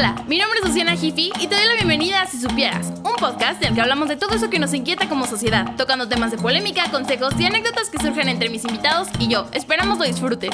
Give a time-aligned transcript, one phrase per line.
[0.00, 3.16] Hola, mi nombre es Luciana Jiffy y te doy la bienvenida a Si Supieras, un
[3.20, 6.30] podcast en el que hablamos de todo eso que nos inquieta como sociedad, tocando temas
[6.30, 9.46] de polémica, consejos y anécdotas que surgen entre mis invitados y yo.
[9.52, 10.52] Esperamos lo disfrutes.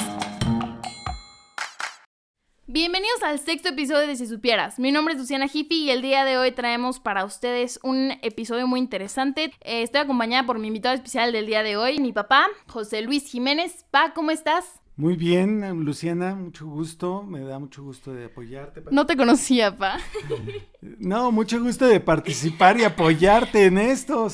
[2.65, 4.79] Bienvenidos al sexto episodio de Si Supieras.
[4.79, 8.67] Mi nombre es Luciana Jiffy y el día de hoy traemos para ustedes un episodio
[8.67, 9.53] muy interesante.
[9.61, 13.25] Eh, estoy acompañada por mi invitado especial del día de hoy, mi papá, José Luis
[13.31, 13.85] Jiménez.
[13.91, 14.81] Pa, ¿cómo estás?
[14.97, 18.81] Muy bien, Luciana, mucho gusto, me da mucho gusto de apoyarte.
[18.89, 19.99] No te conocía, pa.
[20.81, 24.27] No, mucho gusto de participar y apoyarte en esto,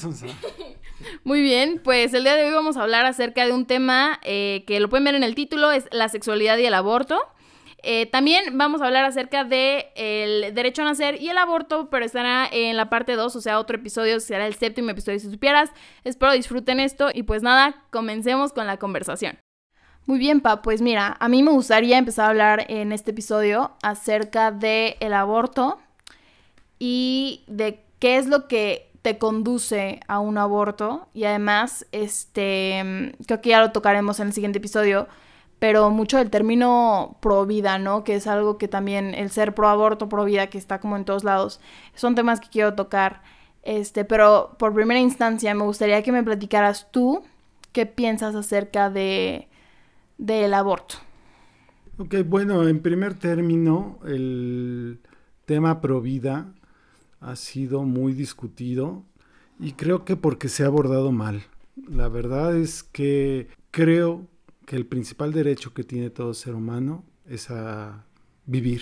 [1.25, 4.63] Muy bien, pues el día de hoy vamos a hablar acerca de un tema eh,
[4.65, 7.19] que lo pueden ver en el título, es la sexualidad y el aborto.
[7.81, 12.05] Eh, también vamos a hablar acerca del el derecho a nacer y el aborto, pero
[12.05, 15.71] estará en la parte 2, o sea, otro episodio, será el séptimo episodio si supieras.
[16.05, 19.37] Espero disfruten esto y pues nada, comencemos con la conversación.
[20.05, 23.71] Muy bien, Pa, pues mira, a mí me gustaría empezar a hablar en este episodio
[23.81, 25.79] acerca del el aborto
[26.77, 33.41] y de qué es lo que te conduce a un aborto y además, este, creo
[33.41, 35.07] que ya lo tocaremos en el siguiente episodio,
[35.59, 38.03] pero mucho del término pro vida, ¿no?
[38.03, 41.05] Que es algo que también el ser pro aborto, pro vida, que está como en
[41.05, 41.61] todos lados,
[41.95, 43.21] son temas que quiero tocar.
[43.63, 47.23] Este, pero por primera instancia me gustaría que me platicaras tú
[47.71, 49.47] qué piensas acerca de
[50.17, 50.95] del aborto.
[51.97, 54.99] Ok, bueno, en primer término, el
[55.45, 56.53] tema pro vida
[57.19, 59.05] ha sido muy discutido
[59.59, 61.43] y creo que porque se ha abordado mal.
[61.87, 64.27] La verdad es que creo
[64.65, 68.05] que el principal derecho que tiene todo ser humano es a
[68.45, 68.81] vivir,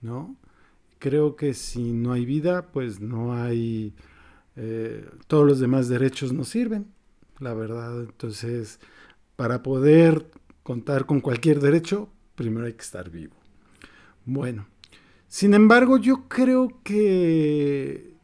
[0.00, 0.36] ¿no?
[0.98, 3.94] Creo que si no hay vida, pues no hay...
[4.56, 6.86] Eh, todos los demás derechos no sirven,
[7.40, 8.00] la verdad.
[8.00, 8.80] Entonces,
[9.36, 10.30] para poder
[10.64, 13.36] contar con cualquier derecho, primero hay que estar vivo.
[14.24, 14.66] Bueno,
[15.28, 18.14] sin embargo, yo creo que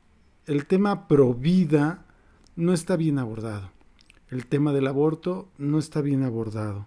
[0.47, 2.07] el tema pro vida
[2.57, 3.71] no está bien abordado.
[4.29, 6.87] El tema del aborto no está bien abordado.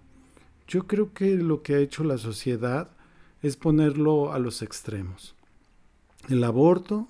[0.68, 2.90] Yo creo que lo que ha hecho la sociedad
[3.42, 5.36] es ponerlo a los extremos.
[6.30, 7.10] El aborto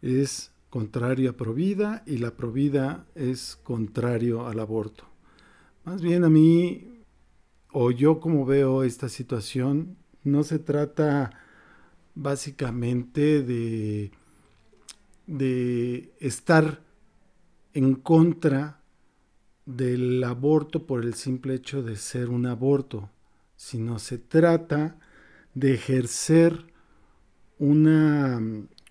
[0.00, 5.04] es contrario a provida y la provida es contrario al aborto.
[5.84, 6.95] Más bien a mí
[7.72, 11.30] o yo como veo esta situación, no se trata
[12.14, 14.10] básicamente de,
[15.26, 16.82] de estar
[17.74, 18.80] en contra
[19.66, 23.10] del aborto por el simple hecho de ser un aborto,
[23.56, 24.98] sino se trata
[25.54, 26.72] de ejercer
[27.58, 28.40] una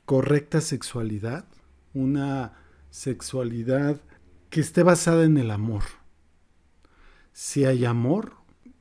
[0.05, 1.45] correcta sexualidad,
[1.93, 2.53] una
[2.89, 4.01] sexualidad
[4.49, 5.83] que esté basada en el amor.
[7.33, 8.33] Si hay amor,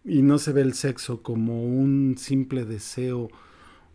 [0.04, 3.30] y no se ve el sexo como un simple deseo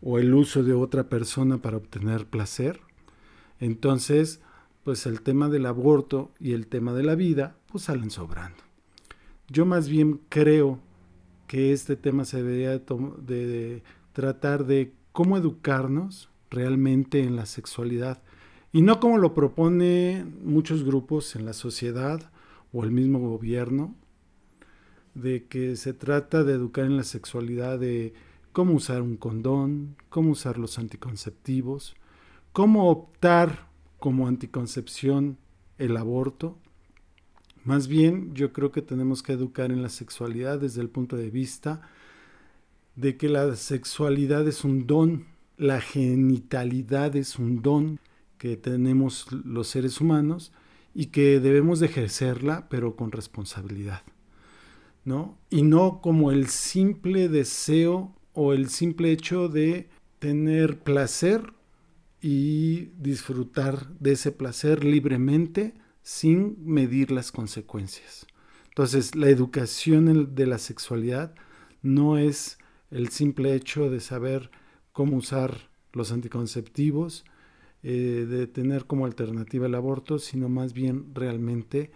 [0.02, 2.80] o el uso de otra persona para obtener placer,
[3.60, 4.42] entonces
[4.84, 8.64] pues el tema del aborto y el tema de la vida pues salen sobrando.
[9.48, 10.80] Yo más bien creo
[11.48, 13.84] que este tema se debería de,
[14.14, 18.22] tratar de cómo educarnos realmente en la sexualidad
[18.72, 22.32] y no como lo propone muchos grupos en la sociedad
[22.72, 23.96] o el mismo gobierno,
[25.22, 28.14] de que se trata de educar en la sexualidad de
[28.52, 31.96] cómo usar un condón, cómo usar los anticonceptivos,
[32.52, 33.70] cómo optar
[34.00, 35.38] como anticoncepción
[35.78, 36.58] el aborto.
[37.64, 41.30] Más bien, yo creo que tenemos que educar en la sexualidad desde el punto de
[41.30, 41.82] vista
[42.96, 45.26] de que la sexualidad es un don,
[45.58, 48.00] la genitalidad es un don
[48.38, 50.52] que tenemos los seres humanos
[50.94, 54.02] y que debemos de ejercerla, pero con responsabilidad.
[55.50, 59.90] Y no como el simple deseo o el simple hecho de
[60.20, 61.54] tener placer
[62.22, 65.74] y disfrutar de ese placer libremente
[66.04, 68.28] sin medir las consecuencias.
[68.70, 71.34] Entonces, la educación de la sexualidad
[71.82, 72.58] no es
[72.92, 74.52] el simple hecho de saber
[74.92, 77.26] cómo usar los anticonceptivos,
[77.82, 81.92] eh, de tener como alternativa el aborto, sino más bien realmente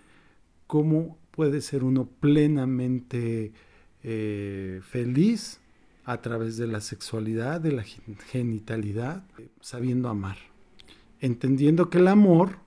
[0.67, 3.51] cómo puede ser uno plenamente
[4.03, 5.59] eh, feliz
[6.06, 9.24] a través de la sexualidad, de la genitalidad,
[9.59, 10.38] sabiendo amar,
[11.19, 12.57] entendiendo que el amor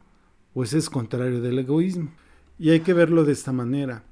[0.53, 2.11] pues es contrario del egoísmo.
[2.59, 4.03] Y hay que verlo de esta manera.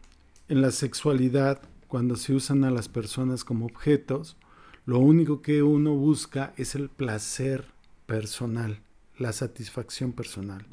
[0.49, 4.37] En la sexualidad, cuando se usan a las personas como objetos,
[4.85, 7.65] lo único que uno busca es el placer
[8.05, 8.81] personal,
[9.19, 10.67] la satisfacción personal.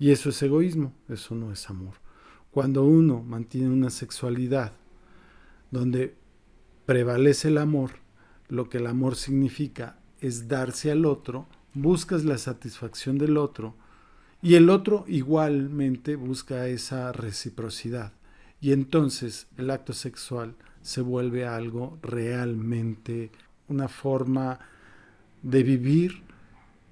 [0.00, 2.03] Y eso es egoísmo, eso no es amor.
[2.54, 4.74] Cuando uno mantiene una sexualidad
[5.72, 6.14] donde
[6.86, 7.90] prevalece el amor,
[8.48, 13.74] lo que el amor significa es darse al otro, buscas la satisfacción del otro
[14.40, 18.12] y el otro igualmente busca esa reciprocidad.
[18.60, 23.32] Y entonces el acto sexual se vuelve algo realmente
[23.66, 24.60] una forma
[25.42, 26.22] de vivir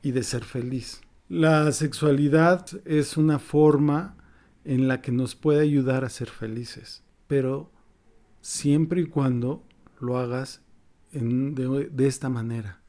[0.02, 1.02] y de ser feliz.
[1.28, 4.16] La sexualidad es una forma
[4.64, 7.70] en la que nos puede ayudar a ser felices, pero
[8.40, 9.62] siempre y cuando
[10.00, 10.62] lo hagas
[11.12, 12.80] de, de, esta manera,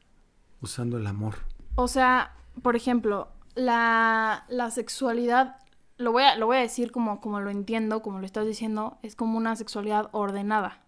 [0.60, 1.34] usando el amor.
[1.74, 5.56] O sea, por ejemplo, la, la sexualidad,
[5.98, 8.98] lo voy, a, lo voy a decir como, como lo entiendo, como lo estás diciendo,
[9.02, 10.82] es como una sexualidad ordenada,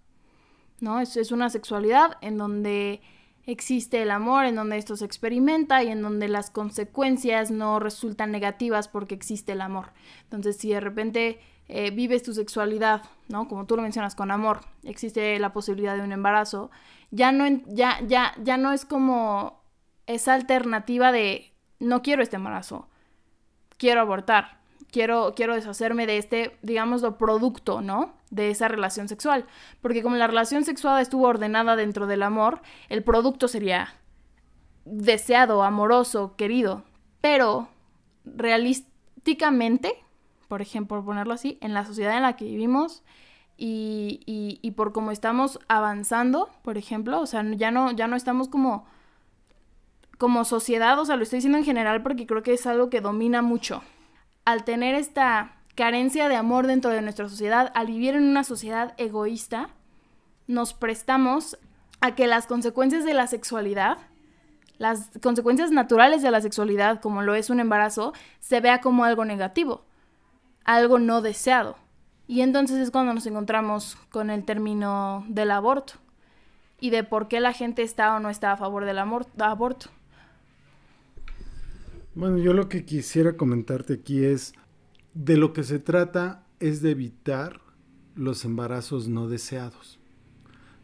[0.81, 1.01] ¿no?
[1.01, 3.03] Es, es una sexualidad en donde
[3.47, 8.33] existe el amor, en donde esto se experimenta y en donde las consecuencias no resultan
[8.33, 9.93] negativas porque existe el amor.
[10.25, 11.39] Entonces, si de repente
[11.69, 13.49] eh, vives tu sexualidad, ¿no?
[13.49, 16.71] Como tú lo mencionas, con amor, existe la posibilidad de un embarazo,
[17.11, 19.63] ya no, ya, ya, ya no es como
[20.07, 22.89] esa alternativa de no quiero este embarazo,
[23.79, 24.56] quiero abortar,
[24.97, 28.15] quiero, quiero deshacerme de este, digámoslo, producto, ¿no?
[28.31, 29.45] De esa relación sexual.
[29.83, 33.95] Porque como la relación sexual estuvo ordenada dentro del amor, el producto sería
[34.87, 36.83] deseado, amoroso, querido.
[37.21, 37.69] Pero
[38.25, 39.93] realísticamente,
[40.49, 43.03] por ejemplo, ponerlo así, en la sociedad en la que vivimos
[43.59, 48.17] y, y, y por cómo estamos avanzando, por ejemplo, o sea, ya no, ya no
[48.17, 48.87] estamos como
[50.17, 53.03] como sociedad, o sea, lo estoy diciendo en general porque creo que es algo que
[53.03, 53.83] domina mucho
[54.47, 58.95] al tener esta carencia de amor dentro de nuestra sociedad, al vivir en una sociedad
[58.97, 59.69] egoísta,
[60.47, 61.59] nos prestamos
[62.01, 63.99] a que las consecuencias de la sexualidad,
[64.79, 69.25] las consecuencias naturales de la sexualidad, como lo es un embarazo, se vea como algo
[69.25, 69.85] negativo,
[70.65, 71.77] algo no deseado.
[72.29, 75.95] Y entonces es cuando nos encontramos con el término del aborto
[76.79, 79.91] y de por qué la gente está o no está a favor del aborto.
[82.17, 84.55] Bueno, yo lo que quisiera comentarte aquí es,
[85.13, 87.61] de lo que se trata es de evitar
[88.15, 89.99] los embarazos no deseados.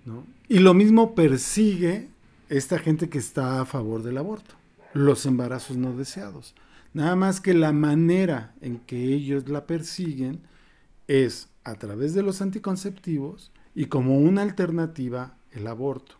[0.05, 0.26] ¿no?
[0.46, 2.11] Y lo mismo persigue
[2.50, 4.55] esta gente que está a favor del aborto,
[4.93, 6.55] los embarazos no deseados.
[6.93, 10.43] Nada más que la manera en que ellos la persiguen
[11.08, 16.17] es a través de los anticonceptivos y como una alternativa el aborto.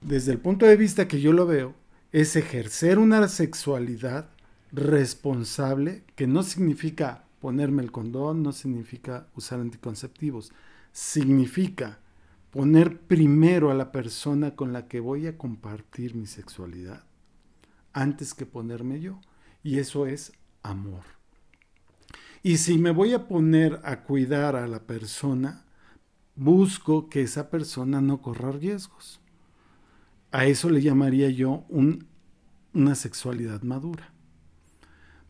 [0.00, 1.74] Desde el punto de vista que yo lo veo,
[2.12, 4.30] es ejercer una sexualidad
[4.72, 10.52] responsable, que no significa ponerme el condón, no significa usar anticonceptivos,
[10.92, 11.98] significa
[12.50, 17.04] poner primero a la persona con la que voy a compartir mi sexualidad
[17.92, 19.20] antes que ponerme yo.
[19.62, 20.32] Y eso es
[20.62, 21.04] amor.
[22.42, 25.64] Y si me voy a poner a cuidar a la persona,
[26.36, 29.20] busco que esa persona no corra riesgos.
[30.36, 31.64] A eso le llamaría yo
[32.74, 34.12] una sexualidad madura.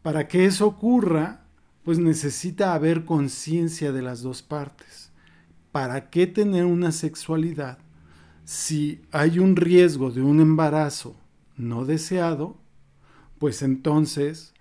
[0.02, 1.44] Para que eso ocurra,
[1.84, 5.12] pues necesita haber conciencia de las dos partes.
[5.70, 7.78] ¿Para qué tener una sexualidad
[8.44, 11.14] si hay un riesgo de un embarazo
[11.56, 12.56] no deseado?
[13.38, 14.54] Pues entonces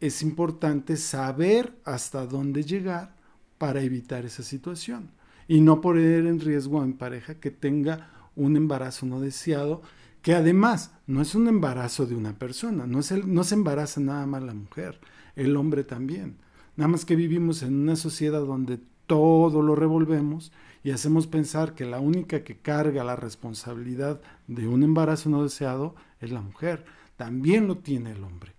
[0.00, 3.14] es importante saber hasta dónde llegar
[3.56, 5.12] para evitar esa situación
[5.46, 9.82] y no poner en riesgo a mi pareja que tenga un embarazo no deseado,
[10.22, 14.00] que además no es un embarazo de una persona, no, es el, no se embaraza
[14.00, 15.00] nada más la mujer,
[15.36, 16.38] el hombre también.
[16.76, 21.84] Nada más que vivimos en una sociedad donde todo lo revolvemos y hacemos pensar que
[21.84, 26.84] la única que carga la responsabilidad de un embarazo no deseado es la mujer.
[27.16, 28.54] También lo tiene el hombre.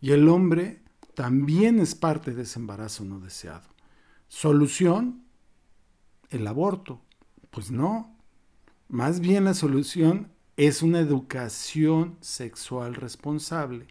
[0.00, 0.80] Y el hombre
[1.14, 3.68] también es parte de ese embarazo no deseado.
[4.28, 5.22] Solución,
[6.30, 7.00] el aborto.
[7.50, 8.13] Pues no,
[8.88, 13.86] más bien la solución es una educación sexual responsable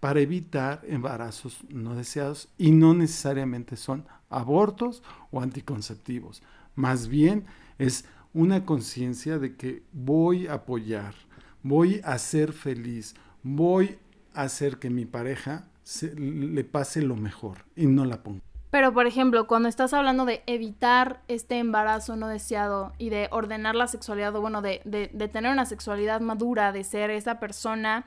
[0.00, 6.42] para evitar embarazos no deseados y no necesariamente son abortos o anticonceptivos.
[6.74, 7.44] Más bien
[7.78, 11.14] es una conciencia de que voy a apoyar,
[11.62, 13.98] voy a ser feliz, voy
[14.34, 15.68] a hacer que mi pareja
[16.16, 18.45] le pase lo mejor y no la ponga.
[18.70, 23.74] Pero, por ejemplo, cuando estás hablando de evitar este embarazo no deseado y de ordenar
[23.74, 28.06] la sexualidad, o bueno, de, de, tener una sexualidad madura, de ser esa persona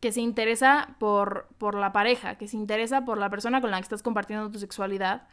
[0.00, 3.76] que se interesa por, por la pareja, que se interesa por la persona con la
[3.76, 5.28] que estás compartiendo tu sexualidad,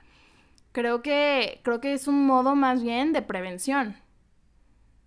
[0.74, 3.98] creo que, creo que es un modo más bien de prevención.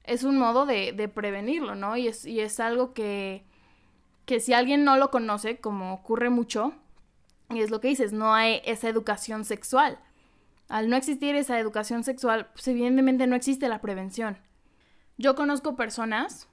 [0.02, 1.96] Es un modo de, de prevenirlo, ¿no?
[1.96, 3.44] Y es, y es algo que,
[4.24, 6.74] que si alguien no lo conoce, como ocurre mucho,
[7.50, 9.98] y es lo que dices, no hay esa educación sexual.
[10.68, 14.38] Al no existir esa educación sexual, pues evidentemente no existe la prevención.
[15.18, 16.48] Yo conozco personas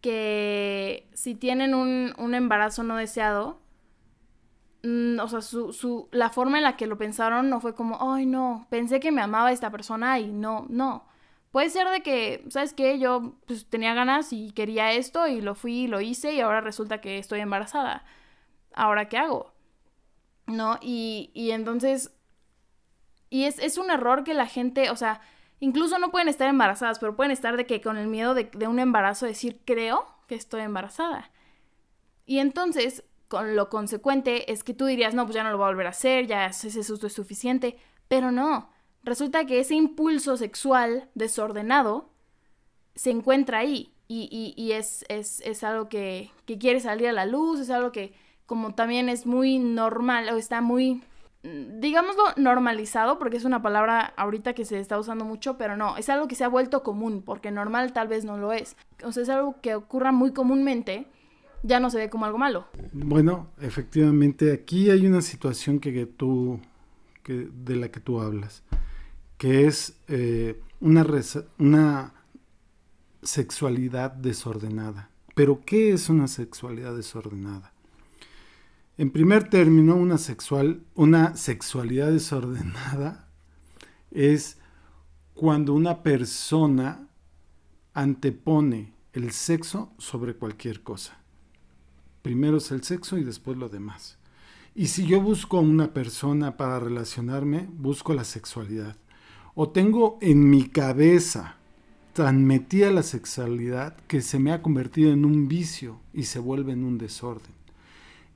[0.00, 3.62] que si tienen un, un embarazo no deseado,
[4.82, 8.12] mm, o sea, su, su, la forma en la que lo pensaron no fue como,
[8.12, 11.06] ay, no, pensé que me amaba esta persona y no, no.
[11.50, 12.98] Puede ser de que, ¿sabes qué?
[12.98, 16.60] Yo pues, tenía ganas y quería esto y lo fui y lo hice y ahora
[16.60, 18.04] resulta que estoy embarazada.
[18.74, 19.53] ¿Ahora qué hago?
[20.46, 20.78] ¿No?
[20.82, 22.12] Y, y entonces,
[23.30, 25.20] y es, es un error que la gente, o sea,
[25.60, 28.68] incluso no pueden estar embarazadas, pero pueden estar de que con el miedo de, de
[28.68, 31.30] un embarazo decir, creo que estoy embarazada.
[32.26, 35.64] Y entonces, con lo consecuente es que tú dirías, no, pues ya no lo voy
[35.64, 37.76] a volver a hacer, ya ese susto es suficiente,
[38.08, 38.70] pero no
[39.04, 42.10] resulta que ese impulso sexual desordenado
[42.94, 47.90] se encuentra ahí y, es, es, algo que, quiere salir a la luz, es algo
[47.90, 48.14] que
[48.46, 51.02] como también es muy normal o está muy,
[51.42, 56.08] digámoslo, normalizado, porque es una palabra ahorita que se está usando mucho, pero no, es
[56.08, 58.76] algo que se ha vuelto común, porque normal tal vez no lo es.
[59.02, 61.06] O sea, es algo que ocurra muy comúnmente,
[61.62, 62.66] ya no se ve como algo malo.
[62.92, 66.60] Bueno, efectivamente, aquí hay una situación que, tú,
[67.22, 68.62] que, de la que tú hablas
[69.44, 71.06] que es eh, una,
[71.58, 72.14] una
[73.22, 75.10] sexualidad desordenada.
[75.34, 77.73] Pero, ¿qué es una sexualidad desordenada?
[78.96, 83.28] En primer término, una, sexual, una sexualidad desordenada
[84.12, 84.58] es
[85.34, 87.08] cuando una persona
[87.92, 91.18] antepone el sexo sobre cualquier cosa.
[92.22, 94.18] Primero es el sexo y después lo demás.
[94.76, 98.96] Y si yo busco una persona para relacionarme, busco la sexualidad
[99.54, 101.56] o tengo en mi cabeza
[102.12, 106.72] tan metida la sexualidad que se me ha convertido en un vicio y se vuelve
[106.72, 107.63] en un desorden.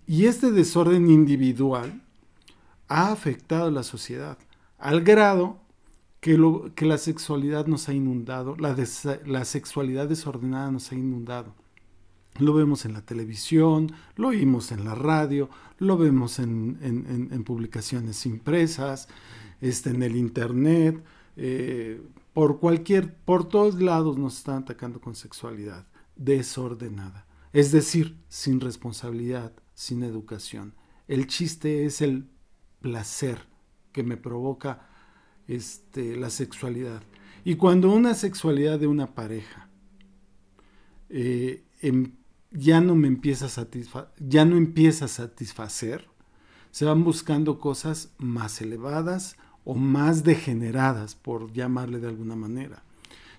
[0.09, 2.03] Y este desorden individual
[2.89, 4.39] ha afectado a la sociedad
[4.79, 5.59] al grado
[6.21, 11.55] que, la sexualidad nos ha inundado, la, sexualidad desordenada nos ha inundado.
[12.39, 18.27] Lo vemos en la televisión, lo oímos en la radio, lo vemos en, en publicaciones
[18.27, 19.09] impresas,
[19.61, 21.03] este, en el internet,
[21.37, 22.01] eh,
[22.33, 25.87] por cualquier, por todos lados nos están atacando con sexualidad
[26.17, 27.27] desordenada.
[27.53, 30.75] Es decir, sin responsabilidad, sin educación.
[31.07, 32.27] El chiste es el
[32.81, 33.47] placer
[33.93, 34.89] que me provoca
[35.47, 37.05] este, la sexualidad.
[37.45, 39.69] Y cuando una sexualidad de una pareja
[41.11, 42.17] eh, em,
[42.51, 43.69] ya no me empieza a
[44.19, 46.09] ya no empieza a satisfacer,
[46.73, 52.83] se van buscando cosas más elevadas o más degeneradas, por llamarle de alguna manera.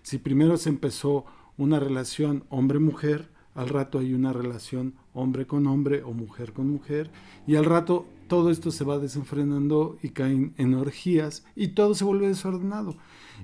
[0.04, 1.26] Si primero se empezó
[1.58, 7.12] una relación hombre-mujer, al rato hay una relación hombre con hombre o mujer con mujer,
[7.48, 12.04] y al rato todo esto se va desenfrenando y caen en orgías y todo se
[12.04, 12.96] vuelve desordenado.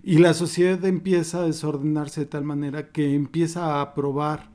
[0.03, 4.49] Y la sociedad empieza a desordenarse de tal manera que empieza a aprobar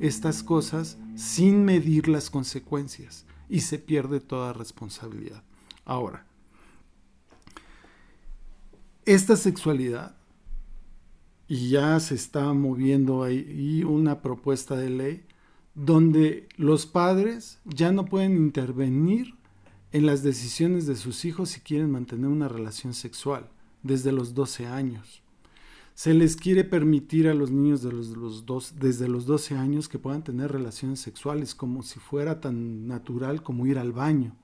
[0.00, 5.42] estas cosas sin medir las consecuencias y se pierde toda responsabilidad.
[5.84, 6.26] Ahora,
[9.04, 10.16] esta sexualidad,
[11.48, 15.24] y ya se está moviendo ahí una propuesta de ley,
[15.76, 19.34] donde los padres ya no pueden intervenir
[19.92, 23.50] en las decisiones de sus hijos si quieren mantener una relación sexual
[23.82, 25.22] desde los 12 años.
[25.94, 31.00] Se les quiere permitir a los niños desde los 12 años que puedan tener relaciones
[31.00, 34.34] sexuales como si fuera tan natural como ir al baño.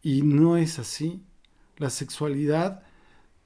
[0.00, 1.22] Y no es así.
[1.76, 2.82] La sexualidad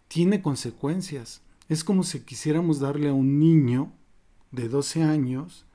[0.09, 1.43] tiene consecuencias.
[1.69, 3.93] Es como si quisiéramos darle a un niño
[4.51, 5.67] de 12 años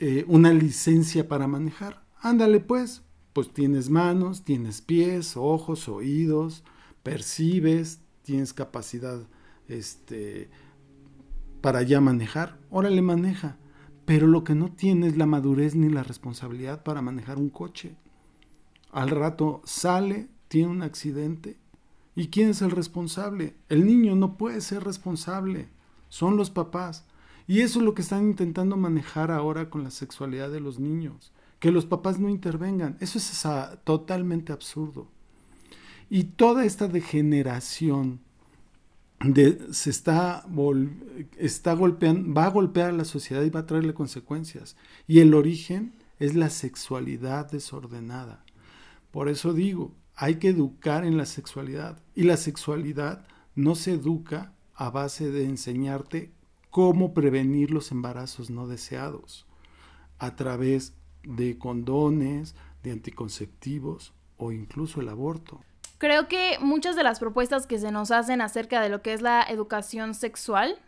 [0.00, 2.04] eh, una licencia para manejar.
[2.20, 3.02] Ándale pues,
[3.32, 6.64] pues tienes manos, tienes pies, ojos, oídos,
[7.02, 9.20] percibes, tienes capacidad
[9.68, 10.50] este,
[11.60, 12.58] para ya manejar.
[12.70, 13.56] Órale, maneja.
[14.04, 17.94] Pero lo que no tiene es la madurez ni la responsabilidad para manejar un coche.
[18.90, 21.60] Al rato sale, tiene un accidente
[22.14, 23.56] ¿Y quién es el responsable?
[23.68, 25.68] El niño no puede ser responsable,
[26.08, 27.06] son los papás.
[27.50, 31.32] Y eso es lo que están intentando manejar ahora con la sexualidad de los niños,
[31.58, 32.96] que los papás no intervengan.
[33.00, 33.44] Eso es
[33.82, 35.08] totalmente absurdo.
[36.08, 38.20] Y toda esta degeneración
[39.18, 40.46] de, se está,
[41.38, 44.76] está va a golpear a la sociedad y va a traerle consecuencias.
[45.08, 48.44] Y el origen es la sexualidad desordenada.
[49.10, 52.00] Por eso digo, hay que educar en la sexualidad.
[52.14, 53.26] Y la sexualidad
[53.56, 56.30] no se educa a base de enseñarte
[56.70, 59.46] cómo prevenir los embarazos no deseados
[60.18, 65.60] a través de condones, de anticonceptivos o incluso el aborto.
[65.98, 69.20] Creo que muchas de las propuestas que se nos hacen acerca de lo que es
[69.20, 70.78] la educación sexual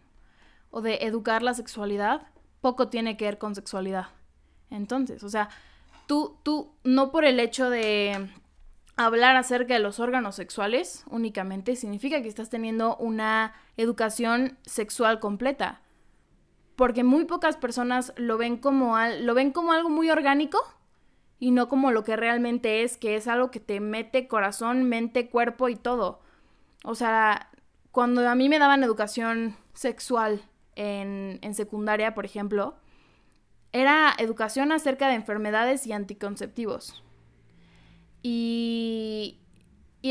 [0.70, 2.28] o de educar la sexualidad,
[2.62, 4.06] poco tiene que ver con sexualidad.
[4.70, 5.50] Entonces, o sea,
[6.06, 8.30] tú, tú, no por el hecho de
[9.06, 15.82] hablar acerca de los órganos sexuales únicamente, significa que estás teniendo una educación sexual completa.
[16.76, 20.59] Porque muy pocas personas lo ven como, lo ven como algo muy orgánico
[21.38, 25.28] y no como lo que realmente es, que es algo que te mete corazón, mente,
[25.28, 26.21] cuerpo y todo.
[26.85, 27.50] O sea,
[27.90, 30.42] cuando a mí me daban educación sexual
[30.76, 32.76] en, en secundaria, por ejemplo,
[33.73, 37.02] era educación acerca de enfermedades y anticonceptivos.
[38.23, 39.38] Y,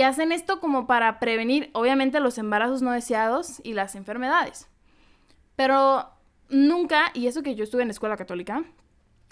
[0.03, 4.67] hacen esto como para prevenir, obviamente, los embarazos no deseados y las enfermedades.
[5.55, 6.09] Pero
[6.49, 8.63] nunca, y eso que yo estuve en escuela católica,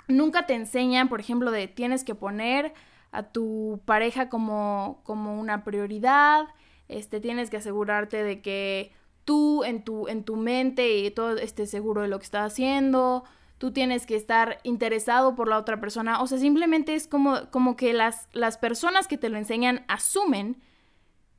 [0.08, 2.74] nunca te enseñan, por ejemplo, de tienes que poner
[3.12, 6.48] a tu pareja como, como una prioridad,
[6.88, 8.92] este, tienes que asegurarte de que
[9.26, 13.24] tú en tu, en tu mente y todo estés seguro de lo que estás haciendo,
[13.60, 16.22] tú tienes que estar interesado por la otra persona.
[16.22, 20.58] O sea, simplemente es como, como que las, las personas que te lo enseñan asumen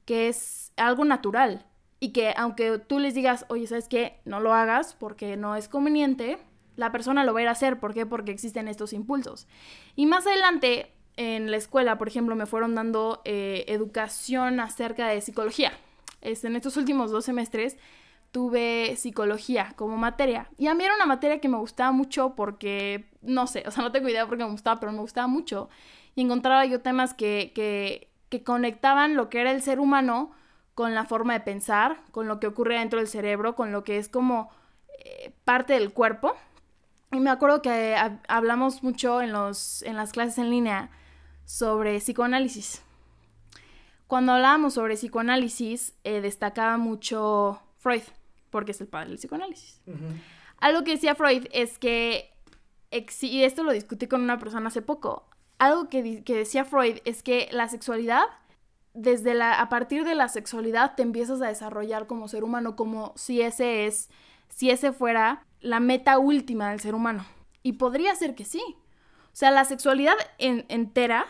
[0.04, 1.66] que es algo natural
[1.98, 4.20] y que aunque tú les digas, oye, ¿sabes qué?
[4.24, 6.38] No lo hagas porque no es conveniente,
[6.76, 7.80] la persona lo va a ir a hacer.
[7.80, 8.06] ¿Por qué?
[8.06, 9.48] Porque existen estos impulsos.
[9.96, 15.20] Y más adelante, en la escuela, por ejemplo, me fueron dando eh, educación acerca de
[15.20, 15.72] psicología.
[16.20, 17.78] Este, en estos últimos dos semestres
[18.30, 20.48] tuve psicología como materia.
[20.56, 23.82] Y a mí era una materia que me gustaba mucho porque, no sé, o sea,
[23.82, 25.68] no tengo idea por qué me gustaba, pero me gustaba mucho.
[26.14, 30.32] Y encontraba yo temas que, que, que conectaban lo que era el ser humano
[30.74, 33.98] con la forma de pensar, con lo que ocurre dentro del cerebro, con lo que
[33.98, 34.50] es como
[34.98, 36.34] eh, parte del cuerpo.
[37.12, 37.96] Y me acuerdo que
[38.28, 40.90] hablamos mucho en, los, en las clases en línea
[41.44, 42.82] sobre psicoanálisis.
[44.06, 48.02] Cuando hablábamos sobre psicoanálisis, eh, destacaba mucho Freud
[48.50, 49.80] porque es el padre del psicoanálisis.
[50.58, 52.32] Algo que decía Freud es que,
[52.90, 55.28] y esto lo discutí con una persona hace poco,
[55.58, 58.24] algo que, que decía Freud es que la sexualidad,
[58.94, 63.12] desde la, a partir de la sexualidad te empiezas a desarrollar como ser humano, como
[63.16, 64.10] si ese es,
[64.48, 67.24] si ese fuera la meta última del ser humano.
[67.62, 68.62] Y podría ser que sí.
[69.32, 71.26] O sea, la sexualidad entera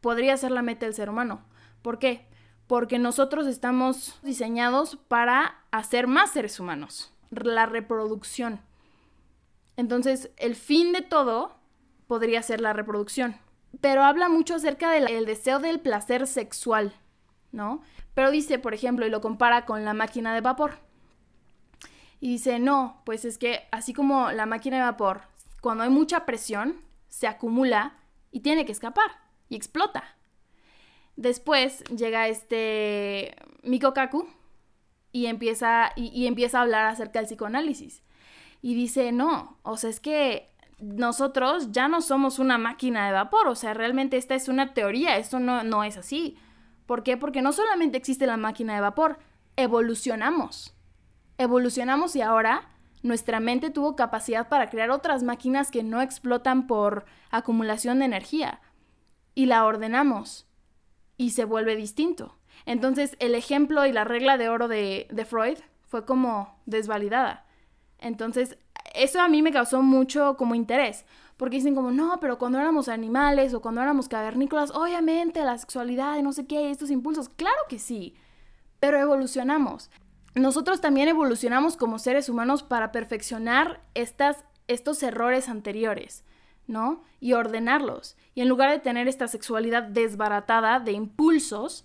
[0.00, 1.44] podría ser la meta del ser humano.
[1.82, 2.26] ¿Por qué?
[2.66, 8.60] Porque nosotros estamos diseñados para hacer más seres humanos, la reproducción.
[9.76, 11.56] Entonces, el fin de todo
[12.06, 13.36] podría ser la reproducción.
[13.80, 16.94] Pero habla mucho acerca del deseo del placer sexual,
[17.52, 17.82] ¿no?
[18.14, 20.78] Pero dice, por ejemplo, y lo compara con la máquina de vapor.
[22.18, 25.22] Y dice, no, pues es que así como la máquina de vapor,
[25.60, 27.98] cuando hay mucha presión, se acumula
[28.30, 29.10] y tiene que escapar
[29.48, 30.16] y explota.
[31.16, 34.28] Después llega este Miko Kaku
[35.12, 38.02] y empieza, y, empieza a hablar acerca del psicoanálisis.
[38.60, 43.48] Y dice, no, o sea, es que nosotros ya no somos una máquina de vapor,
[43.48, 46.36] o sea, realmente esta es una teoría, esto no, no es así.
[46.84, 47.16] ¿Por qué?
[47.16, 49.18] Porque no solamente existe la máquina de vapor,
[49.56, 50.74] evolucionamos.
[51.38, 52.68] Evolucionamos y ahora
[53.02, 58.60] nuestra mente tuvo capacidad para crear otras máquinas que no explotan por acumulación de energía.
[59.34, 60.46] Y la ordenamos
[61.16, 62.36] y se vuelve distinto.
[62.64, 67.46] Entonces el ejemplo y la regla de oro de, Freud fue como desvalidada.
[67.98, 68.58] Entonces
[68.94, 71.04] eso a mí me causó mucho como interés,
[71.36, 76.16] porque dicen como, no, pero cuando éramos animales o cuando éramos cavernícolas, obviamente la sexualidad
[76.16, 78.14] y no sé qué, estos impulsos, claro que sí,
[78.80, 79.90] pero evolucionamos.
[80.34, 86.24] Nosotros también evolucionamos como seres humanos para perfeccionar estas, estos errores anteriores.
[86.66, 87.02] ¿No?
[87.20, 88.16] Y ordenarlos.
[88.34, 91.84] Y en lugar de tener esta sexualidad desbaratada de impulsos,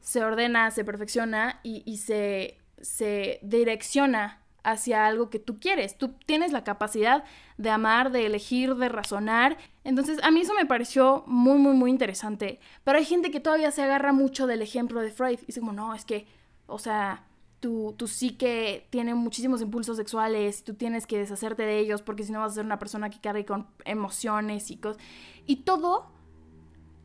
[0.00, 5.98] se ordena, se perfecciona y, se, se direcciona hacia algo que tú quieres.
[5.98, 7.24] Tú tienes la capacidad
[7.56, 9.56] de amar, de elegir, de razonar.
[9.84, 12.60] Entonces, a mí eso me pareció muy, muy, muy interesante.
[12.84, 15.38] Pero hay gente que todavía se agarra mucho del ejemplo de Freud.
[15.42, 16.26] Y dice como, no, es que,
[16.66, 17.24] o sea,
[17.66, 22.30] tu, tu psique tiene muchísimos impulsos sexuales, tú tienes que deshacerte de ellos porque si
[22.30, 25.02] no vas a ser una persona que cargue con emociones y cosas.
[25.46, 26.12] Y todo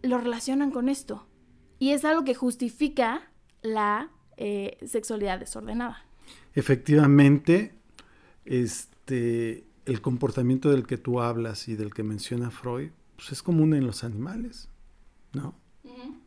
[0.03, 1.25] lo relacionan con esto.
[1.79, 3.31] Y es algo que justifica
[3.63, 6.05] la eh, sexualidad desordenada.
[6.53, 7.73] Efectivamente,
[8.45, 13.73] este, el comportamiento del que tú hablas y del que menciona Freud, pues es común
[13.73, 14.69] en los animales,
[15.33, 15.55] ¿no?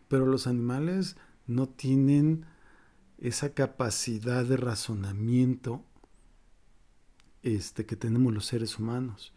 [0.08, 1.16] Pero los animales
[1.46, 2.46] no tienen
[3.24, 5.82] esa capacidad de razonamiento
[7.42, 9.32] este, que tenemos los seres humanos.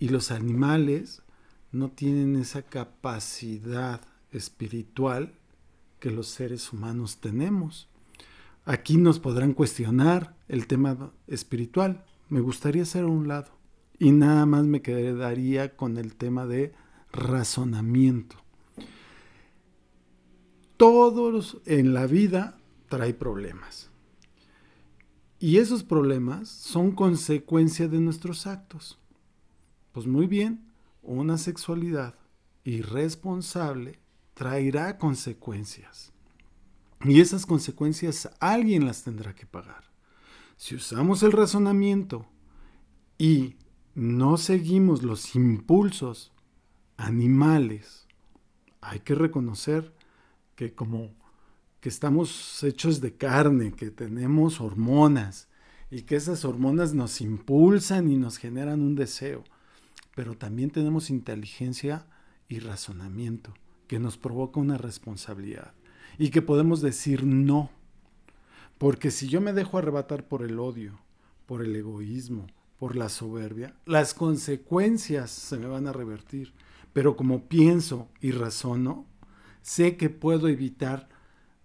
[0.00, 1.22] Y los animales
[1.70, 4.00] no tienen esa capacidad
[4.32, 5.32] espiritual
[6.00, 7.88] que los seres humanos tenemos.
[8.64, 12.04] aquí nos podrán cuestionar el tema espiritual.
[12.28, 13.52] Me gustaría hacer a un lado
[13.96, 16.72] y nada más me quedaría con el tema de
[17.12, 18.36] razonamiento.
[20.76, 22.58] Todos en la vida
[22.94, 23.90] trae problemas.
[25.40, 29.00] Y esos problemas son consecuencia de nuestros actos.
[29.90, 30.70] Pues muy bien,
[31.02, 32.14] una sexualidad
[32.62, 33.98] irresponsable
[34.32, 36.12] traerá consecuencias.
[37.04, 39.90] Y esas consecuencias alguien las tendrá que pagar.
[40.56, 42.26] Si usamos el razonamiento
[43.18, 43.56] y
[43.96, 46.30] no seguimos los impulsos
[46.96, 48.06] animales,
[48.80, 49.92] hay que reconocer
[50.54, 51.23] que como
[51.84, 55.50] que estamos hechos de carne, que tenemos hormonas
[55.90, 59.44] y que esas hormonas nos impulsan y nos generan un deseo,
[60.14, 62.06] pero también tenemos inteligencia
[62.48, 63.52] y razonamiento
[63.86, 65.74] que nos provoca una responsabilidad
[66.16, 67.68] y que podemos decir no.
[68.78, 70.98] Porque si yo me dejo arrebatar por el odio,
[71.44, 72.46] por el egoísmo,
[72.78, 76.54] por la soberbia, las consecuencias se me van a revertir.
[76.94, 79.04] Pero como pienso y razono,
[79.60, 81.12] sé que puedo evitar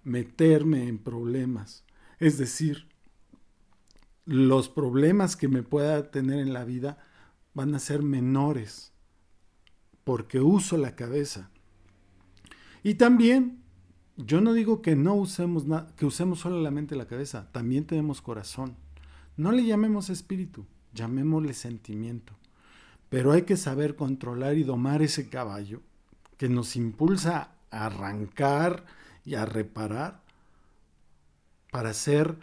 [0.03, 1.83] meterme en problemas.
[2.19, 2.87] Es decir,
[4.25, 6.99] los problemas que me pueda tener en la vida
[7.53, 8.93] van a ser menores
[10.03, 11.49] porque uso la cabeza.
[12.83, 13.61] Y también,
[14.17, 18.75] yo no digo que no usemos que usemos solamente la cabeza, también tenemos corazón.
[19.37, 22.33] No le llamemos espíritu, llamémosle sentimiento.
[23.09, 25.81] Pero hay que saber controlar y domar ese caballo
[26.37, 28.85] que nos impulsa a arrancar
[29.29, 30.23] y a reparar
[31.71, 32.39] para hacer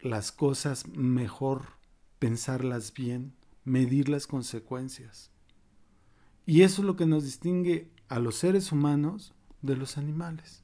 [0.00, 1.64] las cosas mejor,
[2.18, 3.34] pensarlas bien,
[3.64, 5.30] medir las consecuencias.
[6.46, 10.62] Y eso es lo que nos distingue a los seres humanos de los animales.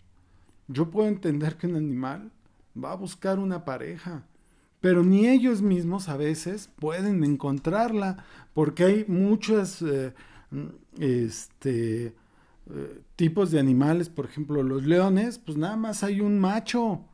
[0.66, 2.32] Yo puedo entender que un animal
[2.74, 4.24] va a buscar una pareja,
[4.80, 10.14] pero ni ellos mismos a veces pueden encontrarla, porque hay muchos eh,
[10.98, 12.14] este,
[12.72, 17.04] eh, tipos de animales, por ejemplo los leones, pues nada más hay un macho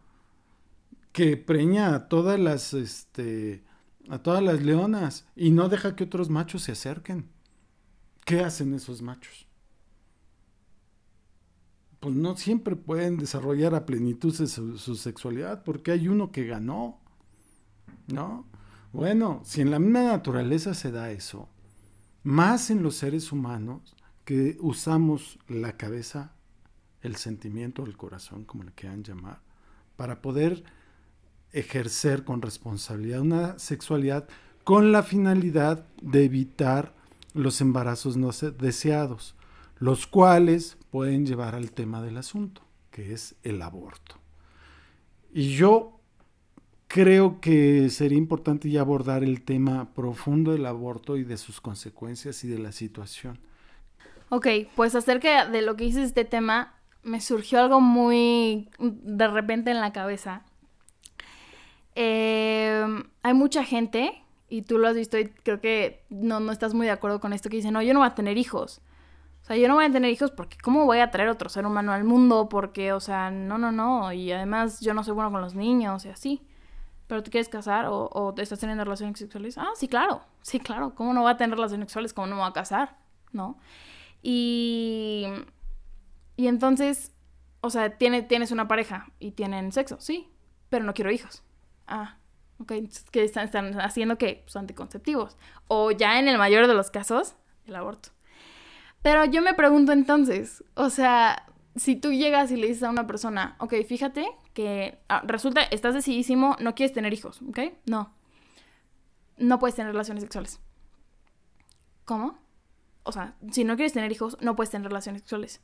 [1.12, 3.64] que preña a todas las, este,
[4.10, 7.30] a todas las leonas y no deja que otros machos se acerquen.
[8.26, 9.46] ¿Qué hacen esos machos?
[12.00, 17.00] Pues no siempre pueden desarrollar a plenitud su, sexualidad porque hay uno que ganó,
[18.08, 18.46] ¿no?
[18.92, 21.48] Bueno, si en la misma naturaleza se da eso,
[22.22, 23.95] más en los seres humanos
[24.26, 26.32] que usamos la cabeza,
[27.00, 29.40] el sentimiento, el corazón, como le quieran llamar,
[29.96, 30.64] para poder
[31.52, 34.28] ejercer con responsabilidad una sexualidad
[34.64, 36.92] con la finalidad de evitar
[37.34, 39.36] los embarazos no deseados,
[39.78, 44.16] los cuales pueden llevar al tema del asunto, que es el aborto.
[45.32, 46.00] Y yo
[46.88, 52.42] creo que sería importante ya abordar el tema profundo del aborto y de sus consecuencias
[52.42, 53.38] y de la situación.
[54.28, 59.70] Ok, pues acerca de lo que dices este tema, me surgió algo muy de repente
[59.70, 60.42] en la cabeza.
[61.94, 66.74] Em, hay mucha gente y tú lo has visto y creo que no, no estás
[66.74, 68.80] muy de acuerdo con esto que dice, no, yo no voy a tener hijos.
[69.42, 71.64] O sea, yo no voy a tener hijos porque ¿cómo voy a traer otro ser
[71.64, 72.48] humano al mundo?
[72.48, 74.12] Porque, o sea, no, no, no.
[74.12, 76.42] Y además yo no soy bueno con los niños y así.
[77.06, 79.56] ¿Pero te quieres casar o, o te estás teniendo relaciones sexuales?
[79.56, 80.22] Ah, sí, claro.
[80.42, 80.96] Sí, claro.
[80.96, 82.12] ¿Cómo no va a tener relaciones sexuales?
[82.12, 82.96] ¿Cómo no me va a casar?
[83.32, 83.56] ¿No?
[84.28, 85.26] Y...
[86.38, 87.14] Y entonces,
[87.60, 90.28] o sea, tiene, tienes una pareja y tienen sexo, sí,
[90.68, 91.42] pero no quiero hijos.
[91.86, 92.18] Ah,
[92.58, 92.72] Ok,
[93.10, 95.36] que están, haciendo que pues, anticonceptivos.
[95.68, 97.34] O ya en el mayor de los casos,
[97.66, 98.10] el aborto.
[99.02, 103.06] Pero yo me pregunto entonces, o sea, si tú llegas y le dices a una
[103.06, 107.58] persona, ok, fíjate que ah, resulta, estás decidísimo, no quieres tener hijos, ¿ok?
[107.84, 108.14] No.
[109.36, 110.60] No puedes tener relaciones sexuales.
[112.06, 112.38] ¿Cómo?
[113.06, 115.60] O sea, si no quieres tener hijos, no puedes tener relaciones sexuales.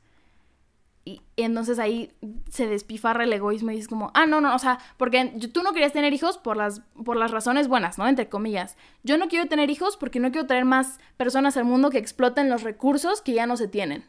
[1.05, 2.13] Y entonces ahí
[2.49, 5.73] se despifarra el egoísmo y es como, ah, no, no, o sea, porque tú no
[5.73, 8.07] querías tener hijos por las, por las razones buenas, ¿no?
[8.07, 8.77] Entre comillas.
[9.03, 12.49] Yo no quiero tener hijos porque no quiero traer más personas al mundo que exploten
[12.49, 14.05] los recursos que ya no se tienen,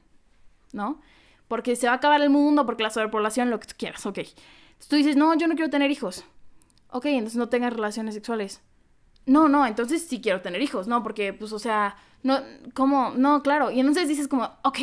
[0.72, 1.00] ¿no?
[1.48, 4.18] Porque se va a acabar el mundo, porque la sobrepoblación, lo que tú quieras, ok.
[4.18, 6.24] Entonces tú dices, no, yo no quiero tener hijos.
[6.90, 8.62] Ok, entonces no tengas relaciones sexuales.
[9.26, 11.02] No, no, entonces sí quiero tener hijos, ¿no?
[11.02, 12.40] Porque, pues, o sea, no,
[12.74, 13.12] ¿cómo?
[13.16, 13.70] No, claro.
[13.70, 14.78] Y entonces dices como, ok,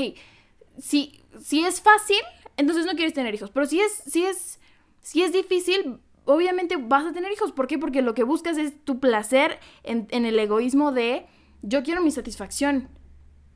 [0.79, 2.17] sí si es fácil,
[2.57, 3.51] entonces no quieres tener hijos.
[3.51, 4.59] Pero si es, si es,
[5.01, 7.51] si es difícil, obviamente vas a tener hijos.
[7.51, 7.77] ¿Por qué?
[7.77, 11.25] Porque lo que buscas es tu placer en, el egoísmo de
[11.61, 12.89] yo quiero mi satisfacción.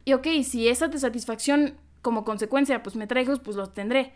[0.05, 4.13] Y ok, si esa satisfacción como consecuencia pues me trae hijos, pues los tendré.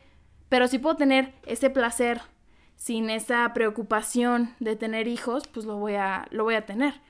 [0.47, 2.21] Pero si puedo tener ese placer
[2.79, 7.01] sin esa preocupación de tener hijos, pues lo voy a, lo voy a tener.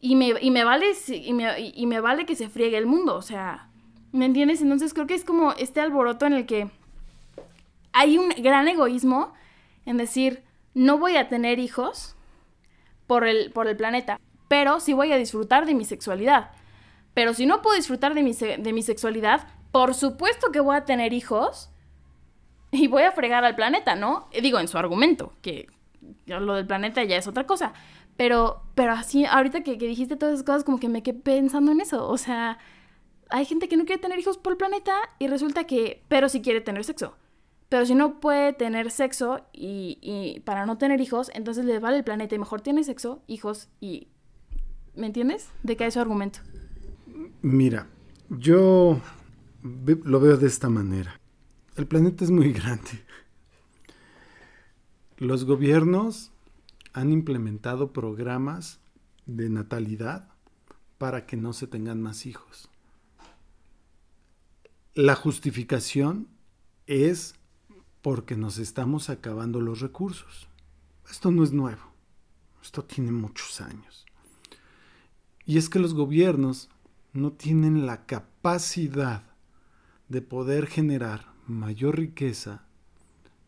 [0.00, 3.16] Y me, y me vale, y me, y me vale que se friegue el mundo,
[3.16, 3.68] o sea,
[4.12, 4.62] ¿me entiendes?
[4.62, 6.70] Entonces creo que es como este alboroto en el que
[7.92, 9.34] hay un gran egoísmo
[9.84, 10.44] en decir,
[10.74, 12.14] no voy a tener hijos
[13.08, 16.52] por el, por el planeta, pero sí voy a disfrutar de mi sexualidad.
[17.14, 20.84] Pero si no puedo disfrutar de mi, de mi sexualidad, por supuesto que voy a
[20.84, 21.69] tener hijos
[22.72, 24.28] y voy a fregar al planeta, ¿no?
[24.42, 25.68] Digo, en su argumento, que
[26.26, 27.72] lo del planeta ya es otra cosa.
[28.16, 31.72] Pero, pero así, ahorita que, que dijiste todas esas cosas, como que me quedé pensando
[31.72, 32.06] en eso.
[32.08, 32.58] O sea,
[33.30, 36.42] hay gente que no quiere tener hijos por el planeta y resulta que, pero sí
[36.42, 37.16] quiere tener sexo.
[37.68, 42.04] Pero si no puede tener sexo y, para no tener hijos, entonces le vale el
[42.04, 44.08] planeta y mejor tiene sexo, hijos y...
[44.96, 45.48] ¿Me entiendes?
[45.62, 46.40] ¿De qué es su argumento?
[47.42, 47.86] Mira,
[48.28, 49.00] yo
[49.62, 51.19] lo veo de esta manera.
[51.80, 53.02] El planeta es muy grande.
[55.16, 56.30] Los gobiernos
[56.92, 58.80] han implementado programas
[59.24, 60.28] de natalidad
[60.98, 62.68] para que no se tengan más hijos.
[64.92, 66.28] La justificación
[66.86, 67.32] es
[68.02, 70.50] porque nos estamos acabando los recursos.
[71.10, 71.94] Esto no es nuevo,
[72.62, 74.04] esto tiene muchos años.
[75.46, 76.68] Y es que los gobiernos
[77.14, 79.22] no tienen la capacidad
[80.10, 82.64] de poder generar mayor riqueza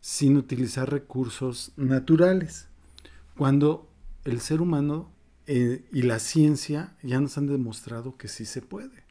[0.01, 2.69] sin utilizar recursos naturales,
[3.37, 3.89] cuando
[4.25, 5.11] el ser humano
[5.47, 9.05] eh, y la ciencia ya nos han demostrado que sí se puede.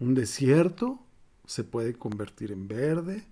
[0.00, 1.00] Un desierto
[1.46, 3.24] se puede convertir en verde,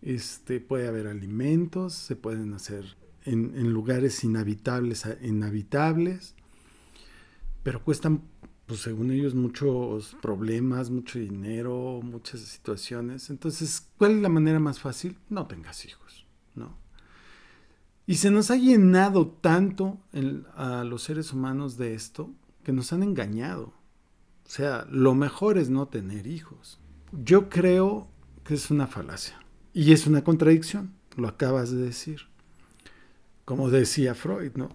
[0.00, 6.34] este, puede haber alimentos, se pueden hacer en, lugares inhabitables, inhabitables,
[7.62, 8.22] pero cuestan,
[8.72, 13.28] pues según ellos, muchos problemas, mucho dinero, muchas situaciones.
[13.28, 15.18] Entonces, ¿cuál es la manera más fácil?
[15.28, 16.78] No tengas hijos, ¿no?
[18.06, 19.98] Y se nos ha llenado tanto
[20.56, 22.30] a los seres humanos de esto
[22.64, 23.74] que nos han engañado.
[24.46, 26.80] O sea, lo mejor es no tener hijos.
[27.12, 28.08] Yo creo
[28.42, 29.38] que es una falacia.
[29.74, 32.22] Y es una contradicción, lo acabas de decir.
[33.44, 34.70] Como decía Freud, ¿no?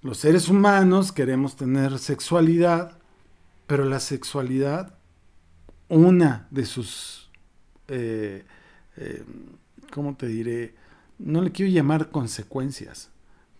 [0.00, 2.97] Los seres humanos queremos tener sexualidad,
[3.68, 4.94] pero la sexualidad,
[5.88, 7.30] una de sus,
[7.86, 8.44] eh,
[8.96, 9.24] eh,
[9.92, 10.74] ¿cómo te diré?
[11.18, 13.10] No le quiero llamar consecuencias,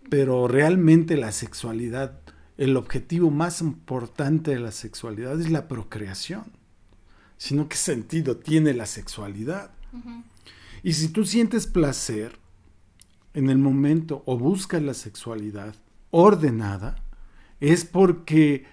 [0.09, 2.19] pero realmente la sexualidad,
[2.57, 6.53] el objetivo más importante de la sexualidad es la procreación.
[7.37, 9.69] Sino qué sentido tiene la sexualidad.
[10.81, 12.39] Y si tú sientes placer
[13.35, 15.75] en el momento o buscas la sexualidad
[16.09, 16.95] ordenada,
[17.59, 18.65] es porque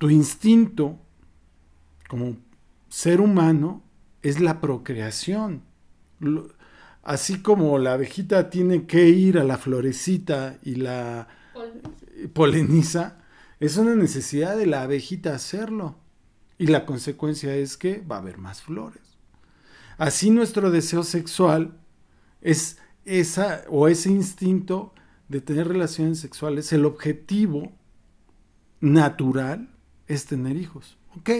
[0.00, 0.98] tu instinto
[2.08, 2.38] como
[2.88, 3.82] ser humano
[4.22, 5.62] es la procreación.
[7.02, 11.28] Así como la abejita tiene que ir a la florecita y la
[12.32, 13.18] poleniza,
[13.60, 15.98] es una necesidad de la abejita hacerlo.
[16.56, 19.02] Y la consecuencia es que va a haber más flores.
[19.98, 21.78] Así nuestro deseo sexual
[22.40, 24.94] es esa o ese instinto
[25.28, 27.70] de tener relaciones sexuales, el objetivo
[28.80, 29.76] natural
[30.10, 30.98] es tener hijos.
[31.16, 31.30] ¿Ok?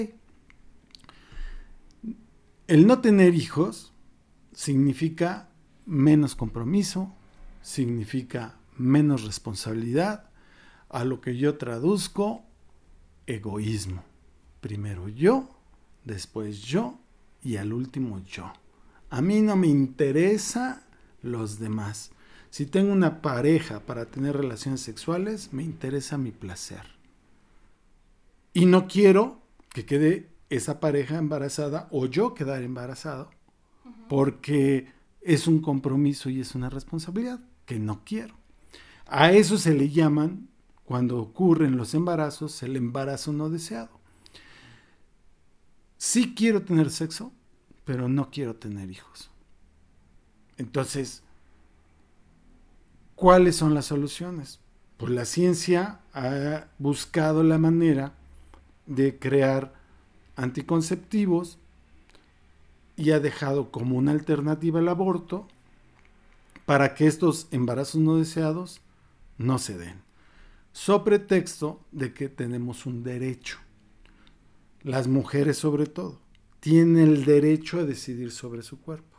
[2.68, 3.92] El no tener hijos
[4.52, 5.48] significa
[5.87, 7.12] menos compromiso,
[7.62, 10.30] significa menos responsabilidad,
[10.88, 12.44] a lo que yo traduzco
[13.26, 14.04] egoísmo.
[14.61, 15.48] Primero yo,
[16.04, 17.00] después yo
[17.42, 18.52] y al último yo.
[19.11, 20.85] A mí no me interesa
[21.22, 22.12] los demás.
[22.50, 26.99] Si tengo una pareja para tener relaciones sexuales, me interesa mi placer.
[28.52, 33.30] Y no quiero que quede esa pareja embarazada o yo quedar embarazado,
[34.08, 34.88] porque
[35.20, 38.34] es un compromiso y es una responsabilidad que no quiero.
[39.06, 40.48] A eso se le llaman,
[40.84, 44.00] cuando ocurren los embarazos, el embarazo no deseado
[46.00, 47.30] sí quiero tener sexo,
[47.84, 49.30] pero no quiero tener hijos.
[50.56, 51.22] Entonces,
[53.14, 54.60] ¿cuáles son las soluciones?
[54.96, 58.14] Pues la ciencia ha buscado la manera
[58.90, 59.72] de crear
[60.37, 61.59] anticonceptivos
[62.96, 65.48] y ha dejado como una alternativa el aborto
[66.66, 68.83] para que estos embarazos no deseados
[69.38, 70.03] no se den.
[70.72, 73.59] So pretexto de que tenemos un derecho
[74.83, 76.20] las mujeres sobre todo,
[76.61, 79.18] tienen el derecho a decidir sobre su cuerpo.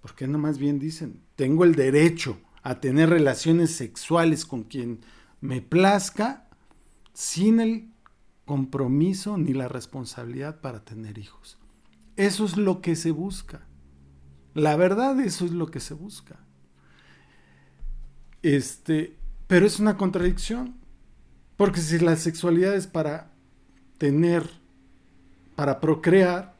[0.00, 5.00] ¿Por qué no más bien dicen, tengo el derecho a tener relaciones sexuales con quien
[5.40, 6.48] me plazca
[7.12, 7.91] sin el
[8.44, 11.58] compromiso ni la responsabilidad para tener hijos?
[12.16, 13.66] Eso es lo que se busca.
[14.54, 16.38] La verdad, eso es lo que se busca.
[18.42, 20.74] Este, pero es una contradicción.
[21.56, 23.30] Porque si la sexualidad es para
[23.98, 24.48] tener,
[25.54, 26.52] para procrear,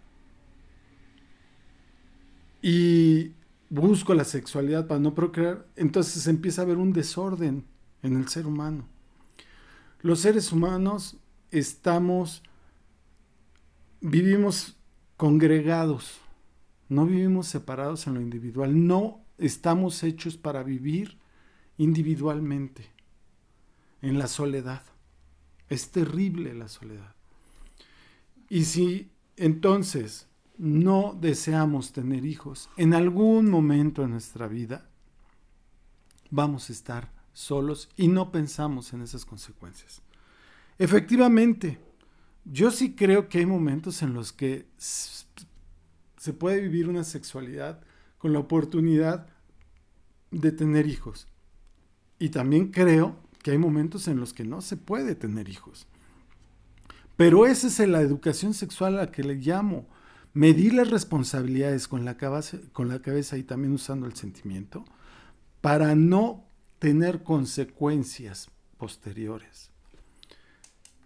[2.62, 3.33] y
[3.68, 7.64] busco la sexualidad para no procrear, entonces empieza a haber un desorden
[8.03, 8.87] en el ser humano.
[10.01, 11.16] Los seres humanos
[11.52, 12.42] estamos,
[14.00, 14.76] vivimos
[15.16, 16.18] congregados,
[16.88, 21.18] no vivimos separados en lo individual, no estamos hechos para vivir
[21.78, 22.90] individualmente,
[24.00, 24.82] en la soledad.
[25.68, 27.14] Es terrible la soledad.
[28.48, 30.26] Y si entonces
[30.58, 34.88] no deseamos tener hijos, en algún momento de nuestra vida
[36.30, 40.02] vamos a estar solos y no pensamos en esas consecuencias.
[40.78, 41.78] Efectivamente,
[42.44, 47.80] yo sí creo que hay momentos en los que se puede vivir una sexualidad
[48.18, 49.26] con la oportunidad
[50.30, 51.26] de tener hijos.
[52.18, 55.88] Y también creo que hay momentos en los que no se puede tener hijos.
[57.16, 59.87] Pero esa es la educación sexual a la que le llamo
[60.32, 64.85] medir las responsabilidades con la, cabeza, con la cabeza y también usando el sentimiento
[65.61, 66.44] para no
[66.78, 69.71] tener consecuencias posteriores.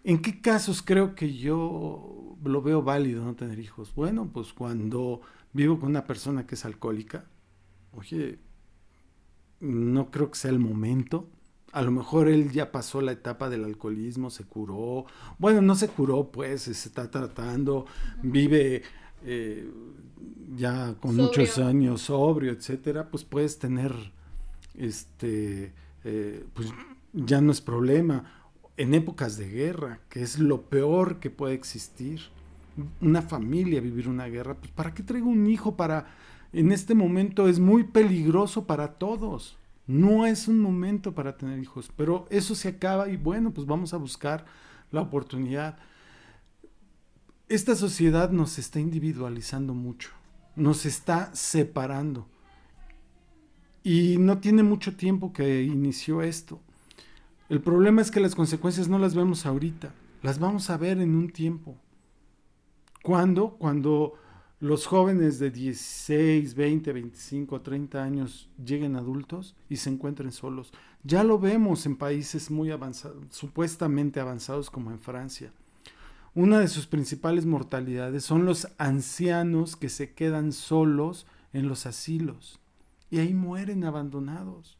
[0.06, 3.92] ¿En qué casos creo que yo lo veo válido no tener hijos?
[3.92, 5.20] Bueno, pues cuando
[5.52, 7.24] vivo con una persona que es alcohólica,
[7.92, 8.38] oye,
[9.58, 11.28] no creo que sea el momento.
[11.72, 15.06] A lo mejor él ya pasó la etapa del alcoholismo, se curó.
[15.38, 17.86] Bueno, no se curó, pues, se está tratando,
[18.22, 18.82] vive
[19.24, 19.68] eh,
[20.54, 23.92] ya con muchos años sobrio, etcétera, pues puedes tener,
[24.76, 26.68] este, eh, pues
[27.12, 28.45] ya no es problema.
[28.76, 32.20] En épocas de guerra, que es lo peor que puede existir,
[33.00, 35.76] una familia vivir una guerra, pues ¿para qué traigo un hijo?
[35.76, 36.06] Para,
[36.52, 39.56] en este momento es muy peligroso para todos.
[39.86, 43.94] No es un momento para tener hijos, pero eso se acaba y bueno, pues vamos
[43.94, 44.44] a buscar
[44.90, 45.78] la oportunidad
[47.48, 50.10] esta sociedad nos está individualizando mucho,
[50.56, 52.26] nos está separando.
[53.84, 56.60] Y no tiene mucho tiempo que inició esto.
[57.48, 61.14] El problema es que las consecuencias no las vemos ahorita, las vamos a ver en
[61.14, 61.76] un tiempo.
[63.02, 63.50] ¿Cuándo?
[63.58, 64.14] Cuando
[64.58, 70.72] los jóvenes de 16, 20, 25, 30 años lleguen adultos y se encuentren solos.
[71.04, 75.52] Ya lo vemos en países muy avanzados, supuestamente avanzados como en Francia
[76.36, 82.60] una de sus principales mortalidades son los ancianos que se quedan solos en los asilos
[83.10, 84.76] y ahí mueren abandonados.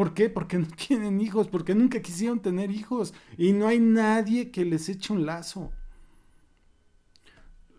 [0.00, 0.30] ¿Por qué?
[0.30, 4.88] Porque no tienen hijos, porque nunca quisieron tener hijos y no hay nadie que les
[4.88, 5.72] eche un lazo.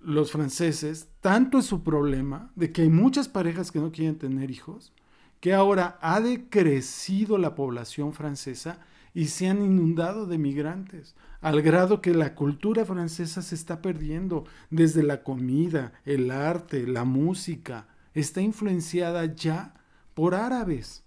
[0.03, 4.51] Los franceses, tanto es su problema de que hay muchas parejas que no quieren tener
[4.51, 4.93] hijos,
[5.39, 8.81] que ahora ha decrecido la población francesa
[9.15, 14.43] y se han inundado de migrantes, al grado que la cultura francesa se está perdiendo,
[14.69, 19.73] desde la comida, el arte, la música, está influenciada ya
[20.13, 21.03] por árabes.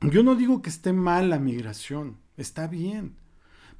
[0.00, 3.16] Yo no digo que esté mal la migración, está bien,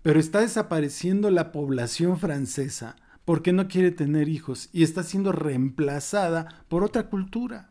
[0.02, 6.64] pero está desapareciendo la población francesa porque no quiere tener hijos y está siendo reemplazada
[6.68, 7.70] por otra cultura.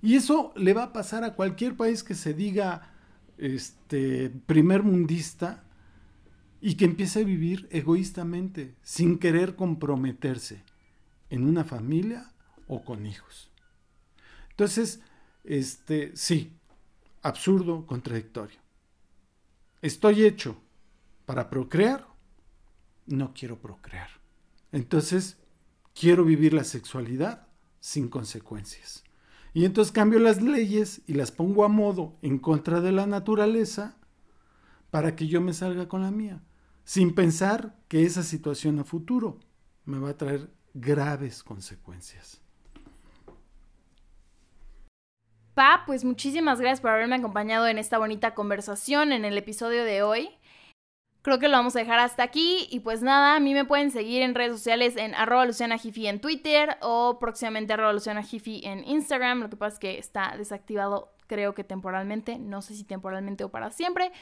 [0.00, 2.92] Y eso le va a pasar a cualquier país que se diga
[3.38, 5.64] este, primer mundista
[6.60, 10.62] y que empiece a vivir egoístamente, sin querer comprometerse
[11.28, 12.32] en una familia
[12.68, 13.50] o con hijos.
[14.50, 15.00] Entonces,
[15.42, 16.52] este, sí,
[17.24, 18.60] absurdo, contradictorio.
[19.80, 20.56] Estoy hecho
[21.24, 22.06] para procrear,
[23.06, 24.08] no quiero procrear.
[24.72, 25.38] Entonces,
[25.98, 27.48] quiero vivir la sexualidad
[27.80, 29.04] sin consecuencias.
[29.54, 33.96] Y entonces cambio las leyes y las pongo a modo en contra de la naturaleza
[34.90, 36.42] para que yo me salga con la mía,
[36.84, 39.40] sin pensar que esa situación a futuro
[39.86, 42.43] me va a traer graves consecuencias.
[45.54, 50.02] Pa, pues muchísimas gracias por haberme acompañado en esta bonita conversación en el episodio de
[50.02, 50.30] hoy.
[51.22, 52.66] Creo que lo vamos a dejar hasta aquí.
[52.70, 56.20] Y pues nada, a mí me pueden seguir en redes sociales en arroba Luciana en
[56.20, 59.40] Twitter o próximamente arroba Luciana en Instagram.
[59.40, 63.48] Lo que pasa es que está desactivado creo que temporalmente, no sé si temporalmente o
[63.48, 64.12] para siempre,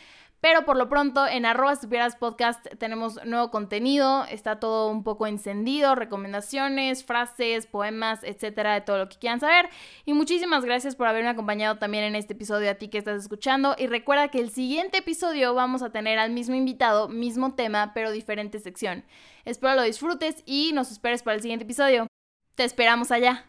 [0.43, 5.29] pero por lo pronto en arroba estupidez podcast tenemos nuevo contenido, está todo un poco
[5.29, 9.71] encendido, recomendaciones, frases, poemas, etcétera, de todo lo que quieran saber.
[10.05, 13.77] Y muchísimas gracias por haberme acompañado también en este episodio a ti que estás escuchando.
[13.79, 18.11] Y recuerda que el siguiente episodio vamos a tener al mismo invitado, mismo tema, pero
[18.11, 19.05] diferente sección.
[19.45, 22.09] Espero lo disfrutes y nos esperes para el siguiente episodio.
[22.57, 23.47] Te esperamos allá.